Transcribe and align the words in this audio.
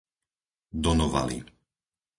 Donovaly 0.83 1.37